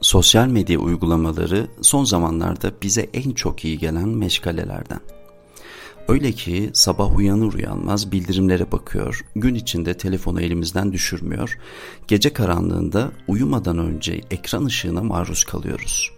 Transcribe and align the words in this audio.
Sosyal 0.00 0.46
medya 0.46 0.78
uygulamaları 0.78 1.66
son 1.82 2.04
zamanlarda 2.04 2.72
bize 2.82 3.10
en 3.14 3.30
çok 3.30 3.64
iyi 3.64 3.78
gelen 3.78 4.08
meşgalelerden. 4.08 5.00
Öyle 6.08 6.32
ki 6.32 6.70
sabah 6.72 7.16
uyanır 7.16 7.54
uyanmaz 7.54 8.12
bildirimlere 8.12 8.72
bakıyor, 8.72 9.24
gün 9.36 9.54
içinde 9.54 9.96
telefonu 9.96 10.40
elimizden 10.40 10.92
düşürmüyor, 10.92 11.58
gece 12.08 12.32
karanlığında 12.32 13.12
uyumadan 13.28 13.78
önce 13.78 14.20
ekran 14.30 14.64
ışığına 14.64 15.02
maruz 15.02 15.44
kalıyoruz. 15.44 16.10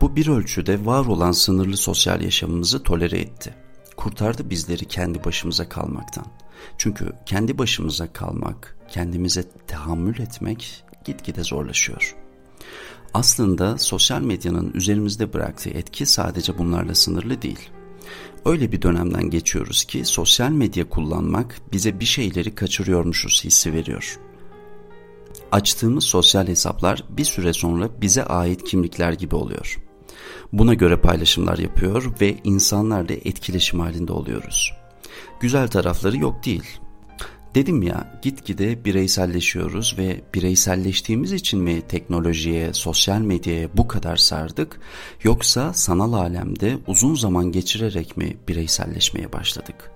Bu 0.00 0.16
bir 0.16 0.28
ölçüde 0.28 0.86
var 0.86 1.06
olan 1.06 1.32
sınırlı 1.32 1.76
sosyal 1.76 2.22
yaşamımızı 2.22 2.82
tolere 2.82 3.18
etti. 3.18 3.54
Kurtardı 3.96 4.50
bizleri 4.50 4.84
kendi 4.84 5.24
başımıza 5.24 5.68
kalmaktan. 5.68 6.26
Çünkü 6.78 7.12
kendi 7.26 7.58
başımıza 7.58 8.12
kalmak, 8.12 8.76
kendimize 8.90 9.44
tahammül 9.66 10.20
etmek 10.20 10.84
gitgide 11.04 11.42
zorlaşıyor. 11.42 12.19
Aslında 13.14 13.78
sosyal 13.78 14.20
medyanın 14.20 14.70
üzerimizde 14.74 15.32
bıraktığı 15.32 15.70
etki 15.70 16.06
sadece 16.06 16.58
bunlarla 16.58 16.94
sınırlı 16.94 17.42
değil. 17.42 17.70
Öyle 18.44 18.72
bir 18.72 18.82
dönemden 18.82 19.30
geçiyoruz 19.30 19.84
ki 19.84 20.04
sosyal 20.04 20.50
medya 20.50 20.88
kullanmak 20.88 21.60
bize 21.72 22.00
bir 22.00 22.04
şeyleri 22.04 22.54
kaçırıyormuşuz 22.54 23.44
hissi 23.44 23.72
veriyor. 23.72 24.18
Açtığımız 25.52 26.04
sosyal 26.04 26.48
hesaplar 26.48 27.04
bir 27.10 27.24
süre 27.24 27.52
sonra 27.52 27.88
bize 28.00 28.24
ait 28.24 28.64
kimlikler 28.64 29.12
gibi 29.12 29.34
oluyor. 29.34 29.78
Buna 30.52 30.74
göre 30.74 30.96
paylaşımlar 30.96 31.58
yapıyor 31.58 32.12
ve 32.20 32.36
insanlarla 32.44 33.14
etkileşim 33.14 33.80
halinde 33.80 34.12
oluyoruz. 34.12 34.72
Güzel 35.40 35.68
tarafları 35.68 36.16
yok 36.16 36.44
değil. 36.44 36.80
Dedim 37.54 37.82
ya 37.82 38.18
gitgide 38.22 38.84
bireyselleşiyoruz 38.84 39.94
ve 39.98 40.20
bireyselleştiğimiz 40.34 41.32
için 41.32 41.60
mi 41.60 41.82
teknolojiye, 41.88 42.72
sosyal 42.72 43.20
medyaya 43.20 43.68
bu 43.76 43.88
kadar 43.88 44.16
sardık 44.16 44.80
yoksa 45.22 45.72
sanal 45.72 46.12
alemde 46.12 46.78
uzun 46.86 47.14
zaman 47.14 47.52
geçirerek 47.52 48.16
mi 48.16 48.36
bireyselleşmeye 48.48 49.32
başladık? 49.32 49.90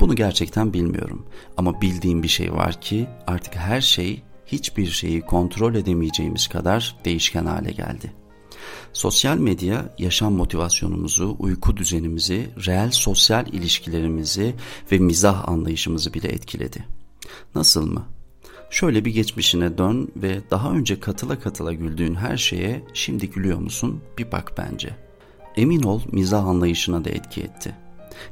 Bunu 0.00 0.14
gerçekten 0.14 0.72
bilmiyorum 0.72 1.26
ama 1.56 1.80
bildiğim 1.80 2.22
bir 2.22 2.28
şey 2.28 2.52
var 2.52 2.80
ki 2.80 3.06
artık 3.26 3.56
her 3.56 3.80
şey 3.80 4.22
hiçbir 4.46 4.86
şeyi 4.86 5.20
kontrol 5.20 5.74
edemeyeceğimiz 5.74 6.48
kadar 6.48 6.96
değişken 7.04 7.46
hale 7.46 7.70
geldi. 7.70 8.12
Sosyal 8.92 9.36
medya 9.36 9.94
yaşam 9.98 10.34
motivasyonumuzu, 10.34 11.36
uyku 11.38 11.76
düzenimizi, 11.76 12.50
reel 12.66 12.90
sosyal 12.90 13.46
ilişkilerimizi 13.46 14.54
ve 14.92 14.98
mizah 14.98 15.48
anlayışımızı 15.48 16.14
bile 16.14 16.28
etkiledi. 16.28 16.84
Nasıl 17.54 17.86
mı? 17.92 18.06
Şöyle 18.70 19.04
bir 19.04 19.10
geçmişine 19.10 19.78
dön 19.78 20.08
ve 20.16 20.40
daha 20.50 20.72
önce 20.72 21.00
katıla 21.00 21.40
katıla 21.40 21.72
güldüğün 21.72 22.14
her 22.14 22.36
şeye 22.36 22.82
şimdi 22.94 23.30
gülüyor 23.30 23.58
musun? 23.58 24.00
Bir 24.18 24.32
bak 24.32 24.52
bence. 24.58 24.96
Emin 25.56 25.82
ol 25.82 26.00
mizah 26.12 26.46
anlayışına 26.46 27.04
da 27.04 27.10
etki 27.10 27.40
etti. 27.40 27.74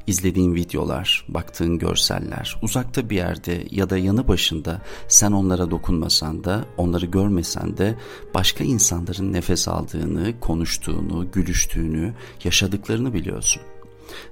İzlediğin 0.06 0.55
videolar, 0.55 1.26
baktığın 1.28 1.78
görseller, 1.78 2.56
uzakta 2.62 3.10
bir 3.10 3.16
yerde 3.16 3.64
ya 3.70 3.91
da 3.91 3.98
yanı 3.98 4.28
başında 4.28 4.82
sen 5.09 5.32
onlara 5.32 5.70
dokunmasan 5.70 6.44
da, 6.44 6.64
onları 6.76 7.06
görmesen 7.06 7.76
de 7.76 7.98
başka 8.34 8.64
insanların 8.64 9.32
nefes 9.32 9.69
aldığını, 9.69 10.41
konuştuğunu, 10.41 11.31
gülüştüğünü, 11.31 12.14
yaşadıklarını 12.44 13.14
biliyorsun. 13.14 13.62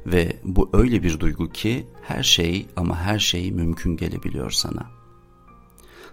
Ve 0.06 0.37
bu 0.44 0.71
öyle 0.72 1.03
bir 1.03 1.21
duygu 1.21 1.53
ki 1.53 1.87
her 2.03 2.22
şey 2.22 2.66
ama 2.76 2.99
her 2.99 3.19
şey 3.19 3.53
mümkün 3.53 3.97
gelebiliyor 3.97 4.50
sana. 4.50 4.87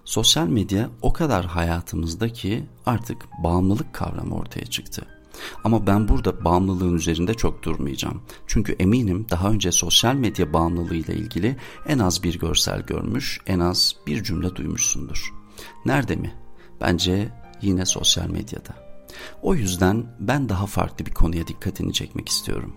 Sosyal 0.06 0.48
medya 0.48 0.90
o 1.02 1.14
kadar 1.14 1.46
hayatımızda 1.46 2.30
ki 2.30 2.66
artık 2.86 3.18
bağımlılık 3.44 3.94
kavramı 3.94 4.36
ortaya 4.36 4.66
çıktı. 4.66 5.21
Ama 5.64 5.88
ben 5.88 6.08
burada 6.08 6.46
bağımlılığın 6.46 6.96
üzerinde 6.96 7.34
çok 7.34 7.64
durmayacağım. 7.64 8.22
Çünkü 8.48 8.72
eminim 8.72 9.26
daha 9.30 9.50
önce 9.50 9.72
sosyal 9.72 10.16
medya 10.16 10.54
bağımlılığıyla 10.54 11.14
ilgili 11.14 11.56
en 11.88 12.00
az 12.00 12.24
bir 12.24 12.40
görsel 12.40 12.82
görmüş, 12.82 13.40
en 13.48 13.60
az 13.60 13.96
bir 14.08 14.24
cümle 14.24 14.56
duymuşsundur. 14.56 15.34
Nerede 15.86 16.16
mi? 16.16 16.36
Bence 16.82 17.30
yine 17.62 17.86
sosyal 17.86 18.30
medyada. 18.30 18.92
O 19.42 19.56
yüzden 19.56 20.06
ben 20.20 20.50
daha 20.50 20.66
farklı 20.66 21.06
bir 21.06 21.14
konuya 21.14 21.48
dikkatini 21.48 21.94
çekmek 21.94 22.30
istiyorum. 22.30 22.76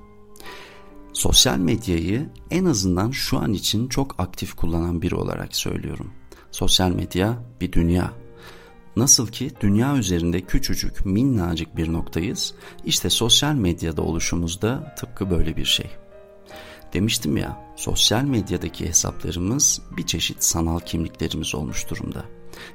Sosyal 1.13 1.59
medyayı 1.59 2.31
en 2.51 2.65
azından 2.65 3.11
şu 3.11 3.39
an 3.39 3.53
için 3.53 3.89
çok 3.89 4.21
aktif 4.21 4.55
kullanan 4.55 5.03
biri 5.03 5.15
olarak 5.15 5.57
söylüyorum. 5.57 6.11
Sosyal 6.51 6.91
medya 6.91 7.39
bir 7.61 7.73
dünya 7.73 8.13
Nasıl 8.97 9.27
ki 9.27 9.51
dünya 9.61 9.97
üzerinde 9.97 10.41
küçücük 10.41 11.07
minnacık 11.07 11.77
bir 11.77 11.93
noktayız, 11.93 12.55
işte 12.85 13.11
sosyal 13.11 13.55
medyada 13.55 14.03
oluşumuz 14.03 14.63
da 14.63 14.95
tıpkı 14.99 15.31
böyle 15.31 15.57
bir 15.57 15.65
şey. 15.65 15.91
Demiştim 16.93 17.37
ya, 17.37 17.75
sosyal 17.77 18.23
medyadaki 18.23 18.89
hesaplarımız 18.89 19.83
bir 19.97 20.07
çeşit 20.07 20.45
sanal 20.45 20.81
kimliklerimiz 20.81 21.55
olmuş 21.55 21.91
durumda. 21.91 22.25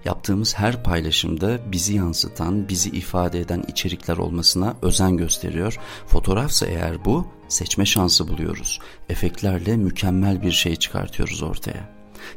Yaptığımız 0.06 0.56
her 0.58 0.84
paylaşımda 0.84 1.72
bizi 1.72 1.96
yansıtan, 1.96 2.70
bizi 2.70 2.90
ifade 2.90 3.40
eden 3.40 3.64
içerikler 3.68 4.18
olmasına 4.18 4.76
özen 4.82 5.18
gösteriyor. 5.18 5.80
Fotoğrafsa 6.08 6.66
eğer 6.66 7.06
bu, 7.06 7.28
seçme 7.48 7.86
şansı 7.86 8.28
buluyoruz. 8.28 8.80
Efektlerle 9.10 9.78
mükemmel 9.78 10.42
bir 10.42 10.52
şey 10.52 10.76
çıkartıyoruz 10.76 11.44
ortaya. 11.44 11.90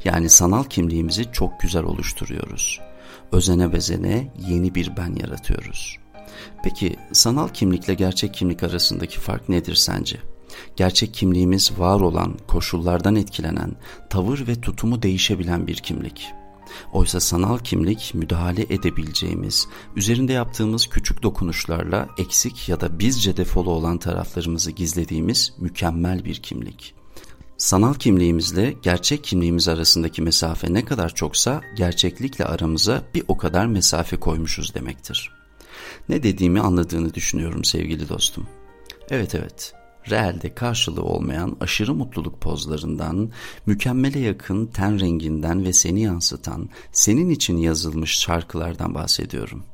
Yani 0.05 0.29
sanal 0.29 0.65
kimliğimizi 0.65 1.33
çok 1.33 1.61
güzel 1.61 1.85
oluşturuyoruz 1.85 2.81
özene 3.33 3.73
bezene 3.73 4.33
yeni 4.49 4.75
bir 4.75 4.97
ben 4.97 5.15
yaratıyoruz. 5.15 5.99
Peki 6.65 6.97
sanal 7.13 7.49
kimlikle 7.49 7.95
gerçek 7.95 8.35
kimlik 8.35 8.63
arasındaki 8.63 9.21
fark 9.21 9.49
nedir 9.49 9.75
sence? 9.75 10.17
Gerçek 10.77 11.15
kimliğimiz 11.15 11.79
var 11.79 12.01
olan, 12.01 12.39
koşullardan 12.49 13.17
etkilenen, 13.17 13.77
tavır 14.11 14.47
ve 14.47 14.61
tutumu 14.61 15.03
değişebilen 15.03 15.67
bir 15.67 15.77
kimlik. 15.77 16.33
Oysa 16.93 17.21
sanal 17.21 17.59
kimlik 17.59 18.15
müdahale 18.15 18.63
edebileceğimiz, 18.63 19.69
üzerinde 19.97 20.33
yaptığımız 20.33 20.87
küçük 20.87 21.23
dokunuşlarla 21.23 22.09
eksik 22.19 22.69
ya 22.69 22.81
da 22.81 22.99
bizce 22.99 23.37
defolu 23.37 23.71
olan 23.71 23.99
taraflarımızı 23.99 24.71
gizlediğimiz 24.71 25.53
mükemmel 25.59 26.25
bir 26.25 26.35
kimlik. 26.35 26.95
Sanal 27.63 27.95
kimliğimizle 27.95 28.75
gerçek 28.83 29.25
kimliğimiz 29.25 29.69
arasındaki 29.69 30.23
mesafe 30.23 30.73
ne 30.73 30.85
kadar 30.85 31.15
çoksa 31.15 31.61
gerçeklikle 31.77 32.45
aramıza 32.45 33.03
bir 33.15 33.25
o 33.29 33.37
kadar 33.37 33.67
mesafe 33.67 34.17
koymuşuz 34.17 34.75
demektir. 34.75 35.31
Ne 36.09 36.23
dediğimi 36.23 36.61
anladığını 36.61 37.15
düşünüyorum 37.15 37.65
sevgili 37.65 38.09
dostum. 38.09 38.47
Evet 39.11 39.35
evet, 39.35 39.75
reelde 40.11 40.55
karşılığı 40.55 41.03
olmayan 41.03 41.57
aşırı 41.61 41.95
mutluluk 41.95 42.41
pozlarından, 42.41 43.31
mükemmele 43.67 44.19
yakın 44.19 44.67
ten 44.67 45.01
renginden 45.01 45.65
ve 45.65 45.73
seni 45.73 46.03
yansıtan, 46.03 46.69
senin 46.93 47.31
için 47.31 47.57
yazılmış 47.57 48.19
şarkılardan 48.19 48.95
bahsediyorum. 48.95 49.65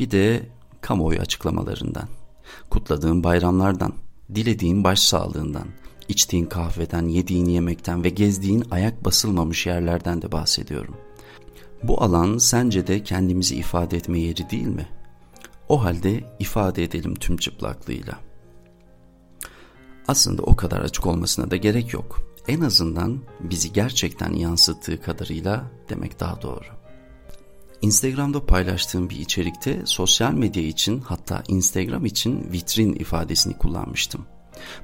Bir 0.00 0.10
de 0.10 0.48
kamuoyu 0.80 1.20
açıklamalarından, 1.20 2.08
kutladığın 2.70 3.24
bayramlardan, 3.24 3.92
dilediğin 4.34 4.84
başsağlığından, 4.84 5.66
içtiğin 6.08 6.46
kahveden, 6.46 7.08
yediğin 7.08 7.46
yemekten 7.46 8.04
ve 8.04 8.08
gezdiğin 8.08 8.64
ayak 8.70 9.04
basılmamış 9.04 9.66
yerlerden 9.66 10.22
de 10.22 10.32
bahsediyorum. 10.32 10.96
Bu 11.82 12.02
alan 12.02 12.38
sence 12.38 12.86
de 12.86 13.02
kendimizi 13.02 13.56
ifade 13.56 13.96
etme 13.96 14.20
yeri 14.20 14.50
değil 14.50 14.66
mi? 14.66 14.88
O 15.68 15.84
halde 15.84 16.24
ifade 16.38 16.84
edelim 16.84 17.14
tüm 17.14 17.36
çıplaklığıyla. 17.36 18.18
Aslında 20.08 20.42
o 20.42 20.56
kadar 20.56 20.80
açık 20.80 21.06
olmasına 21.06 21.50
da 21.50 21.56
gerek 21.56 21.92
yok. 21.92 22.20
En 22.48 22.60
azından 22.60 23.18
bizi 23.40 23.72
gerçekten 23.72 24.32
yansıttığı 24.32 25.02
kadarıyla 25.02 25.64
demek 25.88 26.20
daha 26.20 26.42
doğru. 26.42 26.64
Instagram'da 27.82 28.46
paylaştığım 28.46 29.10
bir 29.10 29.16
içerikte 29.16 29.82
sosyal 29.84 30.32
medya 30.32 30.62
için 30.62 31.00
hatta 31.00 31.42
Instagram 31.48 32.06
için 32.06 32.52
vitrin 32.52 32.92
ifadesini 32.92 33.58
kullanmıştım. 33.58 34.26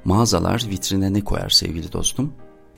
Mağazalar 0.04 0.66
vitrine 0.70 1.12
ne 1.12 1.20
koyar 1.20 1.50
sevgili 1.50 1.92
dostum? 1.92 2.32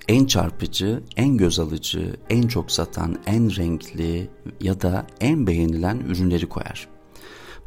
en 0.09 0.25
çarpıcı, 0.25 1.03
en 1.17 1.37
göz 1.37 1.59
alıcı, 1.59 2.17
en 2.31 2.43
çok 2.43 2.71
satan, 2.71 3.19
en 3.27 3.57
renkli 3.57 4.31
ya 4.61 4.81
da 4.81 5.07
en 5.21 5.47
beğenilen 5.47 6.01
ürünleri 6.01 6.49
koyar. 6.49 6.89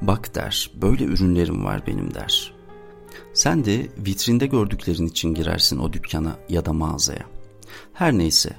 Bak 0.01 0.35
der, 0.35 0.71
böyle 0.81 1.03
ürünlerim 1.03 1.65
var 1.65 1.87
benim 1.87 2.13
der. 2.13 2.53
Sen 3.33 3.65
de 3.65 3.87
vitrinde 3.97 4.47
gördüklerin 4.47 5.07
için 5.07 5.33
girersin 5.33 5.77
o 5.77 5.93
dükkana 5.93 6.35
ya 6.49 6.65
da 6.65 6.73
mağazaya. 6.73 7.25
Her 7.93 8.17
neyse, 8.17 8.49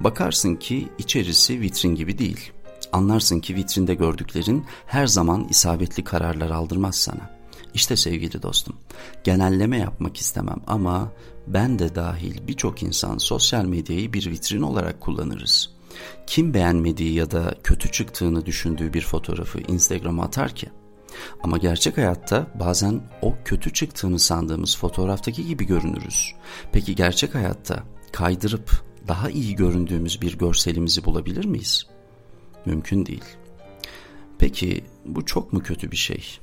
bakarsın 0.00 0.54
ki 0.54 0.88
içerisi 0.98 1.60
vitrin 1.60 1.94
gibi 1.94 2.18
değil. 2.18 2.52
Anlarsın 2.92 3.40
ki 3.40 3.54
vitrinde 3.54 3.94
gördüklerin 3.94 4.64
her 4.86 5.06
zaman 5.06 5.46
isabetli 5.50 6.04
kararlar 6.04 6.50
aldırmaz 6.50 6.94
sana. 6.94 7.41
İşte 7.74 7.96
sevgili 7.96 8.42
dostum, 8.42 8.76
genelleme 9.24 9.78
yapmak 9.78 10.16
istemem 10.16 10.60
ama 10.66 11.12
ben 11.46 11.78
de 11.78 11.94
dahil 11.94 12.46
birçok 12.48 12.82
insan 12.82 13.18
sosyal 13.18 13.64
medyayı 13.64 14.12
bir 14.12 14.30
vitrin 14.30 14.62
olarak 14.62 15.00
kullanırız. 15.00 15.70
Kim 16.26 16.54
beğenmediği 16.54 17.14
ya 17.14 17.30
da 17.30 17.54
kötü 17.62 17.90
çıktığını 17.90 18.46
düşündüğü 18.46 18.92
bir 18.92 19.02
fotoğrafı 19.02 19.60
Instagram'a 19.60 20.24
atar 20.24 20.54
ki? 20.54 20.68
Ama 21.42 21.58
gerçek 21.58 21.96
hayatta 21.98 22.46
bazen 22.60 23.00
o 23.22 23.34
kötü 23.44 23.72
çıktığını 23.72 24.18
sandığımız 24.18 24.76
fotoğraftaki 24.76 25.46
gibi 25.46 25.66
görünürüz. 25.66 26.34
Peki 26.72 26.94
gerçek 26.94 27.34
hayatta 27.34 27.82
kaydırıp 28.12 28.84
daha 29.08 29.30
iyi 29.30 29.56
göründüğümüz 29.56 30.22
bir 30.22 30.38
görselimizi 30.38 31.04
bulabilir 31.04 31.44
miyiz? 31.44 31.86
Mümkün 32.66 33.06
değil. 33.06 33.24
Peki 34.38 34.84
bu 35.04 35.26
çok 35.26 35.52
mu 35.52 35.62
kötü 35.62 35.90
bir 35.90 35.96
şey? 35.96 36.38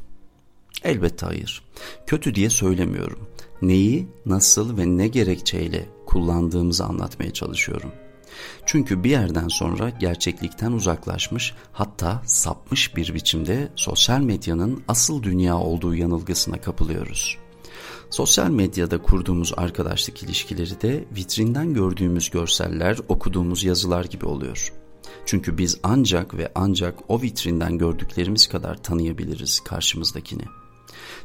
Elbette 0.83 1.25
hayır. 1.25 1.63
Kötü 2.07 2.35
diye 2.35 2.49
söylemiyorum. 2.49 3.27
Neyi, 3.61 4.07
nasıl 4.25 4.77
ve 4.77 4.97
ne 4.97 5.07
gerekçeyle 5.07 5.89
kullandığımızı 6.05 6.85
anlatmaya 6.85 7.33
çalışıyorum. 7.33 7.91
Çünkü 8.65 9.03
bir 9.03 9.09
yerden 9.09 9.47
sonra 9.47 9.89
gerçeklikten 9.89 10.71
uzaklaşmış 10.71 11.53
hatta 11.71 12.21
sapmış 12.25 12.95
bir 12.95 13.13
biçimde 13.13 13.71
sosyal 13.75 14.19
medyanın 14.19 14.83
asıl 14.87 15.23
dünya 15.23 15.57
olduğu 15.57 15.95
yanılgısına 15.95 16.61
kapılıyoruz. 16.61 17.37
Sosyal 18.09 18.49
medyada 18.49 19.01
kurduğumuz 19.01 19.53
arkadaşlık 19.57 20.23
ilişkileri 20.23 20.81
de 20.81 21.05
vitrinden 21.15 21.73
gördüğümüz 21.73 22.29
görseller, 22.29 22.97
okuduğumuz 23.07 23.63
yazılar 23.63 24.05
gibi 24.05 24.25
oluyor. 24.25 24.73
Çünkü 25.25 25.57
biz 25.57 25.79
ancak 25.83 26.37
ve 26.37 26.51
ancak 26.55 26.95
o 27.07 27.21
vitrinden 27.21 27.77
gördüklerimiz 27.77 28.47
kadar 28.47 28.83
tanıyabiliriz 28.83 29.59
karşımızdakini. 29.59 30.43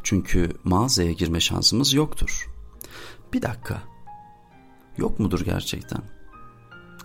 Çünkü 0.02 0.52
mağazaya 0.64 1.12
girme 1.12 1.40
şansımız 1.40 1.94
yoktur. 1.94 2.50
Bir 3.32 3.42
dakika. 3.42 3.82
Yok 4.96 5.20
mudur 5.20 5.40
gerçekten? 5.40 6.02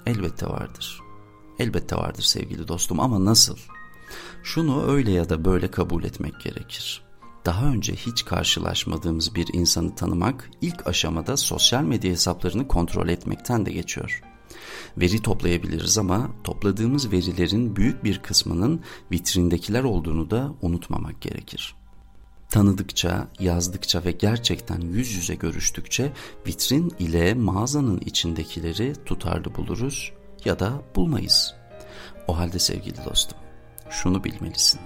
Elbette 0.06 0.46
vardır. 0.46 1.00
Elbette 1.60 1.96
vardır 1.96 2.24
sevgili 2.24 2.68
dostum 2.68 3.00
ama 3.00 3.26
nasıl? 3.26 3.58
Şunu 4.44 4.92
öyle 4.92 5.12
ya 5.12 5.30
da 5.30 5.46
böyle 5.46 5.72
kabul 5.72 6.04
etmek 6.04 6.42
gerekir. 6.42 7.04
Daha 7.46 7.66
önce 7.66 7.96
hiç 7.96 8.26
karşılaşmadığımız 8.26 9.36
bir 9.36 9.48
insanı 9.54 9.96
tanımak 9.96 10.50
ilk 10.62 10.88
aşamada 10.88 11.38
sosyal 11.38 11.84
medya 11.84 12.12
hesaplarını 12.12 12.68
kontrol 12.68 13.10
etmekten 13.10 13.66
de 13.66 13.72
geçiyor. 13.72 14.22
Veri 14.98 15.22
toplayabiliriz 15.22 15.98
ama 15.98 16.30
topladığımız 16.44 17.12
verilerin 17.12 17.76
büyük 17.76 18.04
bir 18.04 18.20
kısmının 18.20 18.82
vitrindekiler 19.12 19.84
olduğunu 19.84 20.32
da 20.32 20.54
unutmamak 20.62 21.22
gerekir. 21.22 21.76
Tanıdıkça, 22.50 23.28
yazdıkça 23.40 24.06
ve 24.06 24.12
gerçekten 24.12 24.82
yüz 24.82 25.12
yüze 25.12 25.36
görüştükçe 25.36 26.12
vitrin 26.48 26.94
ile 27.00 27.34
mağazanın 27.34 27.98
içindekileri 28.06 28.94
tutarlı 29.06 29.56
buluruz 29.56 30.14
ya 30.46 30.60
da 30.60 30.82
bulmayız. 30.96 31.56
O 32.28 32.38
halde 32.38 32.60
sevgili 32.60 33.06
dostum, 33.06 33.38
şunu 33.90 34.24
bilmelisin. 34.24 34.80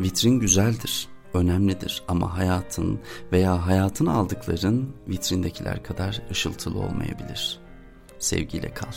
Vitrin 0.00 0.40
güzeldir, 0.40 1.08
önemlidir 1.34 2.02
ama 2.08 2.38
hayatın 2.38 3.00
veya 3.32 3.66
hayatını 3.66 4.12
aldıkların 4.12 4.96
vitrindekiler 5.08 5.82
kadar 5.82 6.22
ışıltılı 6.30 6.78
olmayabilir. 6.78 7.60
Sevgiyle 8.18 8.74
kal. 8.74 8.92